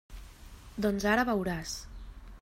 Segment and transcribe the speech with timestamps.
[0.85, 1.75] Doncs ara veuràs.